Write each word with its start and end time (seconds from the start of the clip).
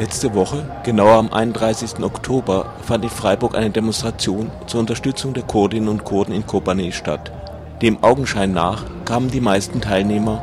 Letzte 0.00 0.34
Woche, 0.34 0.64
genauer 0.82 1.16
am 1.16 1.30
31. 1.30 2.02
Oktober, 2.02 2.72
fand 2.80 3.04
in 3.04 3.10
Freiburg 3.10 3.54
eine 3.54 3.68
Demonstration 3.68 4.50
zur 4.66 4.80
Unterstützung 4.80 5.34
der 5.34 5.42
Kurdinnen 5.42 5.90
und 5.90 6.04
Kurden 6.04 6.34
in 6.34 6.46
Kobanê 6.46 6.90
statt. 6.90 7.30
Dem 7.82 8.02
Augenschein 8.02 8.50
nach 8.50 8.86
kamen 9.04 9.30
die 9.30 9.42
meisten 9.42 9.82
Teilnehmer 9.82 10.40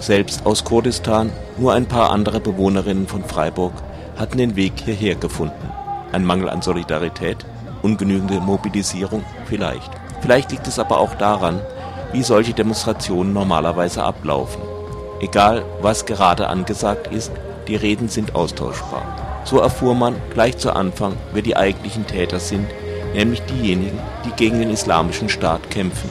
selbst 0.00 0.44
aus 0.44 0.64
Kurdistan, 0.64 1.32
nur 1.56 1.72
ein 1.72 1.86
paar 1.86 2.10
andere 2.10 2.40
Bewohnerinnen 2.40 3.06
von 3.06 3.24
Freiburg 3.24 3.72
hatten 4.18 4.36
den 4.36 4.54
Weg 4.54 4.74
hierher 4.84 5.14
gefunden. 5.14 5.72
Ein 6.12 6.26
Mangel 6.26 6.50
an 6.50 6.60
Solidarität? 6.60 7.46
Ungenügende 7.80 8.38
Mobilisierung? 8.38 9.24
Vielleicht. 9.46 9.90
Vielleicht 10.20 10.50
liegt 10.50 10.66
es 10.66 10.78
aber 10.78 10.98
auch 10.98 11.14
daran, 11.14 11.58
wie 12.12 12.22
solche 12.22 12.52
Demonstrationen 12.52 13.32
normalerweise 13.32 14.02
ablaufen. 14.02 14.60
Egal, 15.20 15.64
was 15.80 16.04
gerade 16.04 16.48
angesagt 16.48 17.06
ist, 17.06 17.32
die 17.68 17.76
Reden 17.76 18.08
sind 18.08 18.34
austauschbar. 18.34 19.02
So 19.44 19.60
erfuhr 19.60 19.94
man 19.94 20.16
gleich 20.32 20.58
zu 20.58 20.74
Anfang, 20.74 21.14
wer 21.32 21.42
die 21.42 21.56
eigentlichen 21.56 22.06
Täter 22.06 22.40
sind, 22.40 22.66
nämlich 23.14 23.42
diejenigen, 23.42 23.98
die 24.24 24.32
gegen 24.32 24.58
den 24.58 24.70
Islamischen 24.70 25.28
Staat 25.28 25.70
kämpfen. 25.70 26.08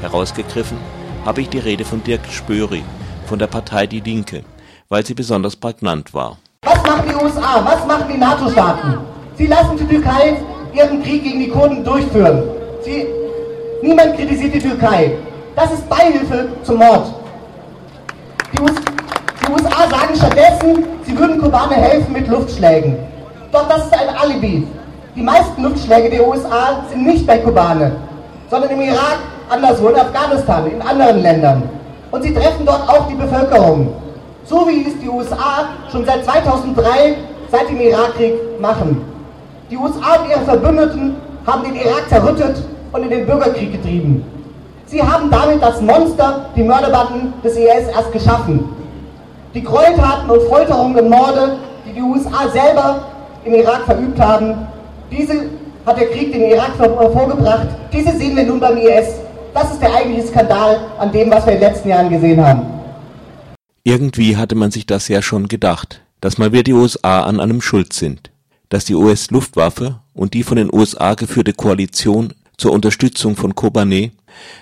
Herausgegriffen 0.00 0.78
habe 1.24 1.40
ich 1.40 1.48
die 1.48 1.58
Rede 1.58 1.84
von 1.84 2.02
Dirk 2.02 2.20
Spöri 2.30 2.82
von 3.26 3.38
der 3.38 3.46
Partei 3.46 3.86
Die 3.86 4.00
Linke, 4.00 4.44
weil 4.88 5.04
sie 5.04 5.14
besonders 5.14 5.56
prägnant 5.56 6.14
war. 6.14 6.38
Was 6.62 6.82
machen 6.82 7.08
die 7.08 7.14
USA? 7.14 7.64
Was 7.64 7.86
machen 7.86 8.12
die 8.12 8.18
NATO-Staaten? 8.18 8.98
Sie 9.36 9.46
lassen 9.46 9.76
die 9.76 9.86
Türkei 9.86 10.36
ihren 10.72 11.02
Krieg 11.02 11.22
gegen 11.22 11.40
die 11.40 11.48
Kurden 11.48 11.84
durchführen. 11.84 12.42
Sie, 12.82 13.06
niemand 13.82 14.16
kritisiert 14.16 14.54
die 14.54 14.60
Türkei. 14.60 15.16
Das 15.56 15.72
ist 15.72 15.88
Beihilfe 15.88 16.48
zum 16.62 16.78
Mord. 16.78 17.14
Die, 18.52 18.60
US, 18.60 18.74
die 19.46 19.52
USA 19.52 19.88
sagen 19.90 20.14
stattdessen, 20.16 20.84
sie 21.04 21.18
würden 21.18 21.40
Kubaner 21.40 21.76
helfen 21.76 22.12
mit 22.12 22.28
Luftschlägen. 22.28 22.96
Doch 23.52 23.68
das 23.68 23.84
ist 23.84 23.92
ein 23.92 24.08
Alibi. 24.16 24.66
Die 25.14 25.22
meisten 25.22 25.62
Luftschläge 25.62 26.10
der 26.10 26.26
USA 26.26 26.84
sind 26.90 27.06
nicht 27.06 27.26
bei 27.26 27.38
Kubaner, 27.38 27.92
sondern 28.50 28.70
im 28.70 28.80
Irak, 28.80 29.18
anderswo 29.48 29.88
in 29.88 29.96
Afghanistan, 29.96 30.66
in 30.70 30.82
anderen 30.82 31.22
Ländern. 31.22 31.62
Und 32.10 32.22
sie 32.22 32.34
treffen 32.34 32.64
dort 32.64 32.88
auch 32.88 33.06
die 33.08 33.14
Bevölkerung. 33.14 33.92
So 34.44 34.66
wie 34.68 34.86
es 34.86 34.98
die 35.00 35.08
USA 35.08 35.68
schon 35.90 36.04
seit 36.04 36.24
2003, 36.24 37.16
seit 37.50 37.68
dem 37.68 37.80
Irakkrieg, 37.80 38.34
machen. 38.60 39.02
Die 39.70 39.76
USA 39.76 40.20
und 40.20 40.30
ihre 40.30 40.40
Verbündeten 40.40 41.16
haben 41.46 41.64
den 41.64 41.76
Irak 41.76 42.08
zerrüttet 42.08 42.62
und 42.92 43.02
in 43.02 43.10
den 43.10 43.26
Bürgerkrieg 43.26 43.72
getrieben. 43.72 44.24
Sie 44.86 45.02
haben 45.02 45.30
damit 45.30 45.62
das 45.62 45.80
Monster, 45.80 46.46
die 46.54 46.62
Mörderbanden 46.62 47.32
des 47.42 47.56
IS 47.56 47.88
erst 47.94 48.12
geschaffen. 48.12 48.68
Die 49.54 49.62
Gräueltaten 49.62 50.28
und 50.30 50.42
Folterungen 50.48 50.98
und 50.98 51.10
Morde, 51.10 51.58
die 51.86 51.92
die 51.92 52.00
USA 52.00 52.48
selber 52.48 53.06
im 53.44 53.54
Irak 53.54 53.84
verübt 53.84 54.18
haben, 54.18 54.66
diese 55.12 55.48
hat 55.86 55.96
der 55.96 56.08
Krieg 56.08 56.32
den 56.32 56.50
Irak 56.50 56.76
hervorgebracht. 56.76 57.68
Diese 57.92 58.16
sehen 58.16 58.34
wir 58.36 58.42
nun 58.42 58.58
beim 58.58 58.76
IS. 58.76 59.14
Das 59.54 59.70
ist 59.70 59.80
der 59.80 59.94
eigentliche 59.94 60.26
Skandal 60.26 60.80
an 60.98 61.12
dem, 61.12 61.30
was 61.30 61.46
wir 61.46 61.52
in 61.52 61.60
den 61.60 61.68
letzten 61.68 61.88
Jahren 61.88 62.10
gesehen 62.10 62.44
haben. 62.44 62.62
Irgendwie 63.84 64.36
hatte 64.36 64.56
man 64.56 64.72
sich 64.72 64.86
das 64.86 65.06
ja 65.06 65.22
schon 65.22 65.46
gedacht, 65.46 66.00
dass 66.20 66.36
mal 66.36 66.50
wieder 66.50 66.64
die 66.64 66.72
USA 66.72 67.22
an 67.22 67.38
einem 67.38 67.60
schuld 67.60 67.92
sind. 67.92 68.32
Dass 68.70 68.86
die 68.86 68.96
US-Luftwaffe 68.96 70.00
und 70.14 70.34
die 70.34 70.42
von 70.42 70.56
den 70.56 70.74
USA 70.74 71.14
geführte 71.14 71.52
Koalition 71.52 72.32
zur 72.56 72.72
Unterstützung 72.72 73.36
von 73.36 73.54
Kobané 73.54 74.10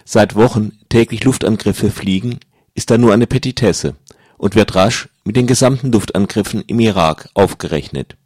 seit 0.04 0.34
Wochen 0.34 0.72
täglich 0.90 1.24
Luftangriffe 1.24 1.90
fliegen, 1.90 2.40
ist 2.74 2.90
da 2.90 2.98
nur 2.98 3.14
eine 3.14 3.26
Petitesse 3.26 3.94
und 4.42 4.56
wird 4.56 4.74
rasch 4.74 5.08
mit 5.22 5.36
den 5.36 5.46
gesamten 5.46 5.92
Luftangriffen 5.92 6.64
im 6.66 6.80
Irak 6.80 7.28
aufgerechnet. 7.32 8.16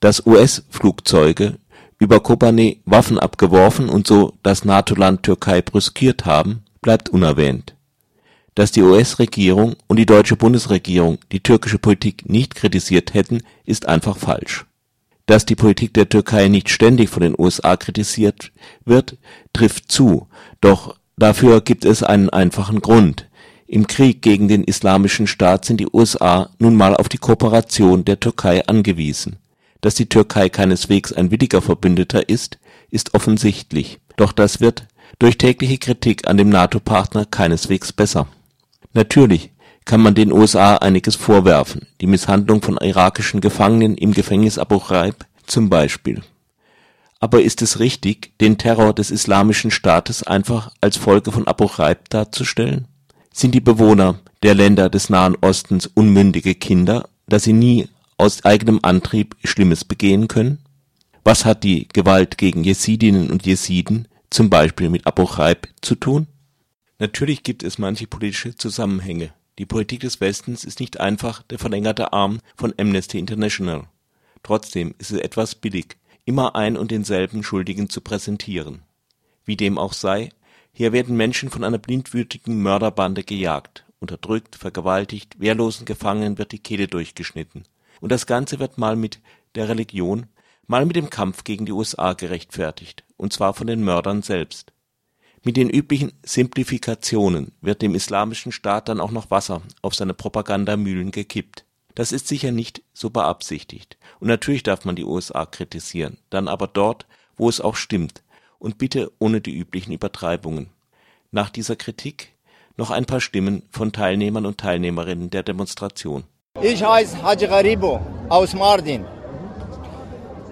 Dass 0.00 0.26
US-Flugzeuge 0.26 1.58
über 1.98 2.20
Kobane 2.20 2.78
Waffen 2.86 3.18
abgeworfen 3.18 3.90
und 3.90 4.06
so 4.06 4.32
das 4.42 4.64
NATO-Land 4.64 5.22
Türkei 5.22 5.60
brüskiert 5.60 6.24
haben, 6.24 6.62
bleibt 6.80 7.10
unerwähnt. 7.10 7.74
Dass 8.54 8.72
die 8.72 8.80
US-Regierung 8.80 9.76
und 9.86 9.98
die 9.98 10.06
deutsche 10.06 10.36
Bundesregierung 10.36 11.18
die 11.30 11.40
türkische 11.40 11.78
Politik 11.78 12.26
nicht 12.26 12.54
kritisiert 12.54 13.12
hätten, 13.12 13.42
ist 13.66 13.86
einfach 13.86 14.16
falsch. 14.16 14.64
Dass 15.26 15.44
die 15.44 15.56
Politik 15.56 15.92
der 15.92 16.08
Türkei 16.08 16.48
nicht 16.48 16.70
ständig 16.70 17.10
von 17.10 17.20
den 17.20 17.34
USA 17.38 17.76
kritisiert 17.76 18.50
wird, 18.86 19.18
trifft 19.52 19.92
zu, 19.92 20.26
doch 20.62 20.96
dafür 21.18 21.60
gibt 21.60 21.84
es 21.84 22.02
einen 22.02 22.30
einfachen 22.30 22.80
Grund. 22.80 23.28
Im 23.66 23.86
Krieg 23.86 24.22
gegen 24.22 24.48
den 24.48 24.64
Islamischen 24.64 25.26
Staat 25.26 25.64
sind 25.64 25.78
die 25.78 25.88
USA 25.92 26.50
nun 26.58 26.76
mal 26.76 26.94
auf 26.96 27.08
die 27.08 27.18
Kooperation 27.18 28.04
der 28.04 28.20
Türkei 28.20 28.66
angewiesen 28.66 29.38
dass 29.86 29.94
die 29.94 30.08
Türkei 30.08 30.48
keineswegs 30.48 31.12
ein 31.12 31.30
williger 31.30 31.62
Verbündeter 31.62 32.28
ist, 32.28 32.58
ist 32.90 33.14
offensichtlich, 33.14 34.00
doch 34.16 34.32
das 34.32 34.60
wird 34.60 34.86
durch 35.20 35.38
tägliche 35.38 35.78
Kritik 35.78 36.28
an 36.28 36.36
dem 36.36 36.48
NATO-Partner 36.48 37.24
keineswegs 37.24 37.92
besser. 37.92 38.26
Natürlich 38.94 39.52
kann 39.84 40.00
man 40.00 40.16
den 40.16 40.32
USA 40.32 40.76
einiges 40.78 41.14
vorwerfen, 41.14 41.86
die 42.00 42.08
Misshandlung 42.08 42.62
von 42.62 42.76
irakischen 42.78 43.40
Gefangenen 43.40 43.96
im 43.96 44.12
Gefängnis 44.12 44.58
Abu 44.58 44.80
Ghraib 44.80 45.24
zum 45.46 45.70
Beispiel. 45.70 46.22
Aber 47.20 47.40
ist 47.40 47.62
es 47.62 47.78
richtig, 47.78 48.36
den 48.40 48.58
Terror 48.58 48.92
des 48.92 49.12
Islamischen 49.12 49.70
Staates 49.70 50.24
einfach 50.24 50.72
als 50.80 50.96
Folge 50.96 51.30
von 51.30 51.46
Abu 51.46 51.68
Ghraib 51.68 52.10
darzustellen? 52.10 52.88
Sind 53.38 53.54
die 53.54 53.60
Bewohner 53.60 54.18
der 54.42 54.54
Länder 54.54 54.88
des 54.88 55.10
Nahen 55.10 55.36
Ostens 55.42 55.86
unmündige 55.86 56.54
Kinder, 56.54 57.06
da 57.26 57.38
sie 57.38 57.52
nie 57.52 57.86
aus 58.16 58.46
eigenem 58.46 58.78
Antrieb 58.80 59.36
Schlimmes 59.44 59.84
begehen 59.84 60.26
können? 60.26 60.60
Was 61.22 61.44
hat 61.44 61.62
die 61.62 61.86
Gewalt 61.92 62.38
gegen 62.38 62.64
Jesidinnen 62.64 63.30
und 63.30 63.44
Jesiden 63.44 64.08
zum 64.30 64.48
Beispiel 64.48 64.88
mit 64.88 65.06
Abu 65.06 65.26
Ghraib 65.26 65.68
zu 65.82 65.96
tun? 65.96 66.28
Natürlich 66.98 67.42
gibt 67.42 67.62
es 67.62 67.76
manche 67.76 68.06
politische 68.06 68.56
Zusammenhänge. 68.56 69.34
Die 69.58 69.66
Politik 69.66 70.00
des 70.00 70.22
Westens 70.22 70.64
ist 70.64 70.80
nicht 70.80 70.98
einfach 70.98 71.42
der 71.42 71.58
verlängerte 71.58 72.14
Arm 72.14 72.40
von 72.56 72.72
Amnesty 72.78 73.18
International. 73.18 73.82
Trotzdem 74.44 74.94
ist 74.96 75.10
es 75.10 75.20
etwas 75.20 75.56
billig, 75.56 75.98
immer 76.24 76.56
ein 76.56 76.78
und 76.78 76.90
denselben 76.90 77.42
Schuldigen 77.42 77.90
zu 77.90 78.00
präsentieren. 78.00 78.80
Wie 79.44 79.56
dem 79.56 79.76
auch 79.76 79.92
sei, 79.92 80.30
hier 80.78 80.92
werden 80.92 81.16
Menschen 81.16 81.48
von 81.48 81.64
einer 81.64 81.78
blindwütigen 81.78 82.60
Mörderbande 82.60 83.24
gejagt, 83.24 83.86
unterdrückt, 83.98 84.56
vergewaltigt, 84.56 85.40
wehrlosen 85.40 85.86
Gefangenen 85.86 86.36
wird 86.36 86.52
die 86.52 86.58
Kehle 86.58 86.86
durchgeschnitten. 86.86 87.62
Und 88.02 88.12
das 88.12 88.26
Ganze 88.26 88.58
wird 88.58 88.76
mal 88.76 88.94
mit 88.94 89.22
der 89.54 89.70
Religion, 89.70 90.26
mal 90.66 90.84
mit 90.84 90.94
dem 90.94 91.08
Kampf 91.08 91.44
gegen 91.44 91.64
die 91.64 91.72
USA 91.72 92.12
gerechtfertigt, 92.12 93.04
und 93.16 93.32
zwar 93.32 93.54
von 93.54 93.66
den 93.66 93.84
Mördern 93.84 94.20
selbst. 94.20 94.74
Mit 95.42 95.56
den 95.56 95.70
üblichen 95.70 96.12
Simplifikationen 96.22 97.52
wird 97.62 97.80
dem 97.80 97.94
Islamischen 97.94 98.52
Staat 98.52 98.90
dann 98.90 99.00
auch 99.00 99.12
noch 99.12 99.30
Wasser 99.30 99.62
auf 99.80 99.94
seine 99.94 100.12
Propagandamühlen 100.12 101.10
gekippt. 101.10 101.64
Das 101.94 102.12
ist 102.12 102.28
sicher 102.28 102.52
nicht 102.52 102.82
so 102.92 103.08
beabsichtigt. 103.08 103.96
Und 104.20 104.28
natürlich 104.28 104.62
darf 104.62 104.84
man 104.84 104.94
die 104.96 105.04
USA 105.04 105.46
kritisieren, 105.46 106.18
dann 106.28 106.48
aber 106.48 106.66
dort, 106.66 107.06
wo 107.38 107.48
es 107.48 107.62
auch 107.62 107.76
stimmt, 107.76 108.22
und 108.58 108.78
bitte 108.78 109.12
ohne 109.18 109.40
die 109.40 109.56
üblichen 109.56 109.92
Übertreibungen. 109.92 110.70
Nach 111.30 111.50
dieser 111.50 111.76
Kritik 111.76 112.32
noch 112.76 112.90
ein 112.90 113.06
paar 113.06 113.20
Stimmen 113.20 113.62
von 113.70 113.92
Teilnehmern 113.92 114.46
und 114.46 114.58
Teilnehmerinnen 114.58 115.30
der 115.30 115.42
Demonstration. 115.42 116.24
Ich 116.62 116.82
heiße 116.82 117.22
Haji 117.22 117.46
Garibo 117.46 118.00
aus 118.28 118.54
Mardin. 118.54 119.04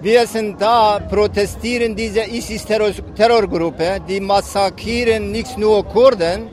Wir 0.01 0.27
sind 0.27 0.61
da, 0.61 0.99
protestieren 0.99 1.95
diese 1.95 2.23
ISIS-Terrorgruppe, 2.25 4.01
die 4.07 4.19
massakrieren 4.19 5.31
nicht 5.31 5.57
nur 5.57 5.83
Kurden, 5.83 6.49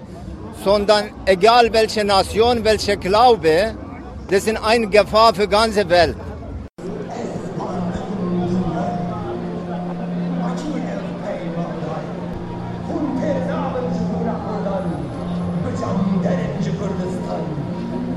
sondern 0.64 1.10
egal 1.26 1.70
welche 1.72 2.04
Nation, 2.04 2.64
welche 2.64 2.96
Glaube, 2.96 3.74
das 4.30 4.44
sind 4.44 4.56
eine 4.56 4.88
Gefahr 4.88 5.34
für 5.34 5.42
die 5.42 5.50
ganze 5.50 5.88
Welt. 5.90 6.16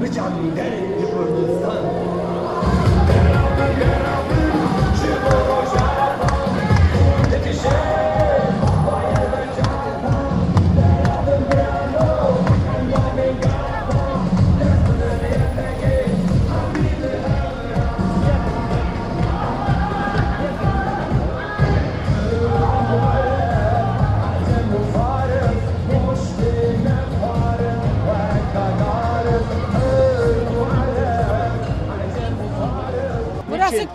which 0.05 0.19
are 0.19 0.29
embedded 0.39 0.83
in 0.83 1.01
the 1.01 1.54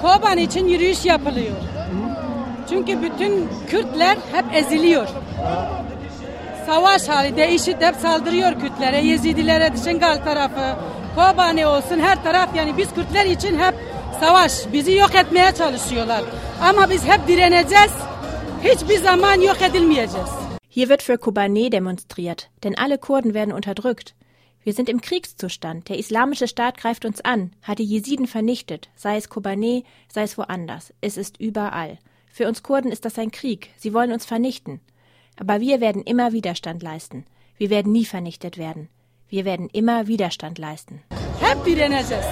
Koban 0.02 0.38
için 0.38 0.68
yürüyüş 0.68 1.04
yapılıyor. 1.04 1.56
Çünkü 2.68 3.02
bütün 3.02 3.48
Kürtler 3.68 4.16
hep 4.32 4.44
eziliyor. 4.54 5.08
Savaş 6.66 7.08
halinde 7.08 7.52
IŞİD 7.52 7.80
hep 7.80 7.96
saldırıyor 7.96 8.60
Kürtlere, 8.60 9.00
Yezidilere, 9.00 9.72
Şengal 9.84 10.16
tarafı, 10.16 10.76
Kobani 11.16 11.66
olsun 11.66 12.00
her 12.00 12.22
taraf 12.22 12.56
yani 12.56 12.76
biz 12.76 12.94
Kürtler 12.94 13.24
için 13.24 13.58
hep 13.58 13.74
savaş. 14.20 14.52
Bizi 14.72 14.92
yok 14.92 15.14
etmeye 15.14 15.52
çalışıyorlar. 15.52 16.22
Ama 16.62 16.90
biz 16.90 17.04
hep 17.04 17.28
direneceğiz. 17.28 17.92
Hiçbir 18.64 18.98
zaman 18.98 19.40
yok 19.40 19.62
edilmeyeceğiz. 19.62 20.30
Hier 20.76 20.88
wird 20.88 21.00
für 21.00 21.16
Kobane 21.16 21.72
demonstriert, 21.72 22.48
denn 22.62 22.74
alle 22.74 22.96
Kurden 22.96 23.32
werden 23.34 23.50
unterdrückt. 23.56 24.12
Wir 24.62 24.74
sind 24.74 24.88
im 24.88 25.00
Kriegszustand. 25.00 25.88
Der 25.88 25.98
islamische 25.98 26.46
Staat 26.46 26.76
greift 26.76 27.04
uns 27.04 27.20
an, 27.22 27.52
hat 27.62 27.78
die 27.78 27.84
Jesiden 27.84 28.26
vernichtet, 28.26 28.90
sei 28.94 29.16
es 29.16 29.28
Kobane, 29.28 29.84
sei 30.12 30.22
es 30.22 30.36
woanders. 30.36 30.92
Es 31.00 31.16
ist 31.16 31.40
überall. 31.40 31.98
Für 32.30 32.46
uns 32.46 32.62
Kurden 32.62 32.92
ist 32.92 33.04
das 33.04 33.18
ein 33.18 33.30
Krieg. 33.30 33.70
Sie 33.78 33.94
wollen 33.94 34.12
uns 34.12 34.26
vernichten. 34.26 34.80
Aber 35.38 35.60
wir 35.60 35.80
werden 35.80 36.02
immer 36.02 36.32
Widerstand 36.32 36.82
leisten. 36.82 37.24
Wir 37.56 37.70
werden 37.70 37.92
nie 37.92 38.04
vernichtet 38.04 38.58
werden. 38.58 38.88
Wir 39.28 39.44
werden 39.44 39.68
immer 39.72 40.06
Widerstand 40.06 40.58
leisten. 40.58 41.02
Direneceğiz. 41.66 42.24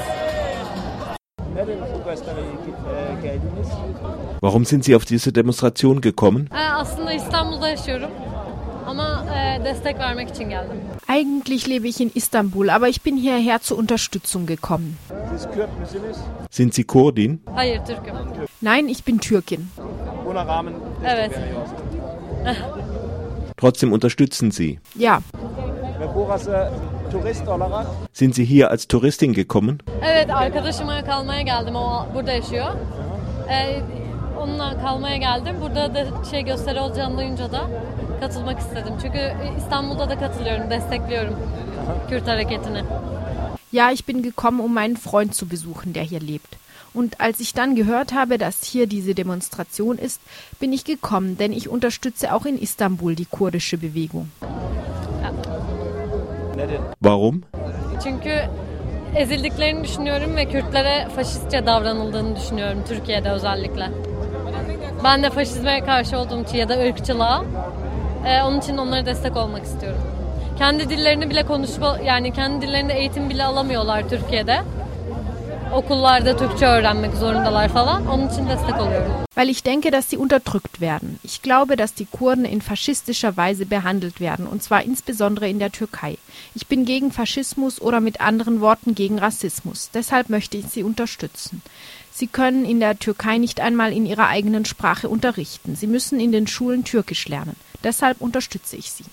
Warum 4.40 4.64
sind 4.64 4.84
Sie 4.84 4.94
auf 4.94 5.04
diese 5.04 5.32
Demonstration 5.32 6.00
gekommen? 6.00 6.48
Ee, 6.52 6.56
Aslında 6.56 7.12
İstanbul'da 7.12 7.69
yaşıyorum. 7.69 8.10
Ama 8.88 9.25
e, 9.37 9.64
destek 9.64 9.99
vermek 9.99 10.31
için 10.31 10.50
geldim. 10.50 10.76
Eigentlich 11.08 11.69
lebe 11.69 11.88
ich 11.88 12.00
in 12.00 12.11
Istanbul, 12.14 12.69
aber 12.69 12.88
ich 12.88 13.05
bin 13.05 13.17
hierher 13.17 13.58
zur 13.58 13.79
Unterstützung 13.79 14.46
gekommen. 14.46 14.96
Sind 16.50 16.75
Sie 16.75 16.85
Kurdin? 16.85 17.43
Hayır 17.55 17.85
Türk'üm. 17.85 18.14
Nein, 18.62 18.88
ich 18.88 19.06
bin 19.06 19.19
Türkin. 19.19 19.67
Evet. 21.06 21.32
Trotzdem 23.56 23.93
unterstützen 23.93 24.50
Sie. 24.50 24.79
Ja, 24.94 25.20
Sind 28.12 28.35
Sie 28.35 28.44
hier 28.44 28.70
als 28.70 28.87
Touristin 28.87 29.32
gekommen? 29.32 29.81
Evet 30.02 30.31
arkadaşıma 30.31 31.05
kalmaya 31.05 31.43
geldim. 31.43 31.76
O 31.76 32.06
burada 32.14 32.32
yaşıyor. 32.32 32.67
Onunla 34.40 34.81
kalmaya 34.81 35.17
geldim. 35.17 35.56
Burada 35.61 35.94
da 35.94 36.25
şey 36.31 36.43
gösteri 36.44 36.81
olacağını 36.81 37.19
duyunca 37.19 37.52
da 37.52 37.61
katılmak 38.20 38.58
istedim. 38.58 38.94
Çünkü 39.02 39.32
İstanbul'da 39.58 40.11
da 40.11 40.19
katılıyorum, 40.19 40.70
destekliyorum 40.70 41.35
Kürt 42.08 42.29
hareketini. 42.29 42.82
ja, 43.73 43.90
ich 43.90 44.08
bin 44.08 44.23
gekommen, 44.23 44.64
um 44.64 44.75
meinen 44.75 44.96
Freund 44.96 45.32
zu 45.35 45.46
besuchen, 45.50 45.94
der 45.94 46.05
hier 46.05 46.20
lebt. 46.20 46.56
Und 46.94 47.20
als 47.20 47.40
ich 47.40 47.55
dann 47.55 47.75
gehört 47.76 48.12
habe, 48.12 48.38
dass 48.38 48.64
hier 48.64 48.87
diese 48.87 49.14
Demonstration 49.14 49.99
ist, 49.99 50.20
bin 50.61 50.73
ich 50.73 50.85
gekommen, 50.85 51.37
denn 51.38 51.52
ich 51.52 51.69
unterstütze 51.69 52.32
auch 52.35 52.46
in 52.46 52.58
Istanbul 52.58 53.14
die 53.14 53.26
kurdische 53.26 53.76
Bewegung. 53.76 54.29
Warum? 57.00 57.43
Çünkü 58.02 58.31
ezildiklerini 59.17 59.85
düşünüyorum 59.85 60.37
ve 60.37 60.44
Kürtlere 60.44 61.08
faşistçe 61.17 61.67
davranıldığını 61.67 62.37
düşünüyorum 62.37 62.85
Türkiye'de 62.88 63.31
özellikle. 63.31 63.90
Ben 65.04 65.22
de 65.22 65.30
faşizme 65.30 65.80
karşı 65.80 66.18
olduğum 66.18 66.42
için 66.42 66.58
ya 66.58 66.68
da 66.68 66.74
ırkçılığa 66.78 67.44
e, 68.26 68.42
onun 68.42 68.58
için 68.58 68.76
onlara 68.76 69.06
destek 69.06 69.36
olmak 69.36 69.64
istiyorum. 69.64 70.00
Kendi 70.58 70.88
dillerini 70.88 71.30
bile 71.30 71.42
konuşma 71.42 71.98
yani 72.04 72.32
kendi 72.32 72.66
dillerinde 72.66 72.94
eğitim 72.94 73.30
bile 73.30 73.44
alamıyorlar 73.44 74.08
Türkiye'de. 74.08 74.60
Okullarda 75.78 76.36
Türkçe 76.36 76.66
öğrenmek 76.66 77.14
zorundalar 77.14 77.69
falan. 77.69 78.06
Onun 78.06 78.28
için 78.28 78.48
destek 78.48 78.80
oluyorum. 78.80 79.12
Weil 79.36 79.48
ich 79.48 79.64
denke, 79.64 79.92
dass 79.92 80.10
sie 80.10 80.19
unterdrückt 80.19 80.80
werden. 80.80 81.19
Ich 81.25 81.42
glaube, 81.42 81.78
dass 81.78 81.94
die 81.94 82.06
Kurden 82.06 82.44
in 82.44 82.60
faschistischer 82.60 83.36
Weise 83.36 83.64
behandelt 83.64 84.20
werden, 84.20 84.48
und 84.48 84.62
zwar 84.62 84.82
insbesondere 84.82 85.48
in 85.48 85.58
der 85.58 85.70
Türkei. 85.70 86.16
Ich 86.54 86.66
bin 86.66 86.84
gegen 86.84 87.12
Faschismus 87.12 87.80
oder 87.80 88.00
mit 88.00 88.20
anderen 88.20 88.60
Worten 88.60 88.94
gegen 88.94 89.19
Rassismus. 89.20 89.90
Deshalb 89.94 90.28
möchte 90.30 90.56
ich 90.56 90.66
sie 90.66 90.82
unterstützen. 90.82 91.62
Sie 92.12 92.26
können 92.26 92.64
in 92.64 92.80
der 92.80 92.98
Türkei 92.98 93.38
nicht 93.38 93.60
einmal 93.60 93.92
in 93.92 94.04
ihrer 94.06 94.26
eigenen 94.26 94.64
Sprache 94.64 95.08
unterrichten. 95.08 95.76
Sie 95.76 95.86
müssen 95.86 96.19
in 96.19 96.32
den 96.32 96.48
Schulen 96.48 96.82
Türkisch 96.82 97.28
lernen. 97.28 97.54
Deshalb 97.84 98.20
unterstütze 98.20 98.76
ich 98.76 98.90
sie. 98.90 99.04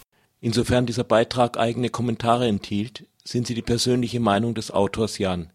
Insofern 0.41 0.87
dieser 0.87 1.03
Beitrag 1.03 1.59
eigene 1.59 1.89
Kommentare 1.89 2.47
enthielt, 2.47 3.03
sind 3.27 3.47
Sie 3.47 3.55
die 3.55 3.61
persönliche 3.73 4.19
Meinung 4.19 4.53
des 4.53 4.71
Autors 4.71 5.17
Jan. 5.17 5.43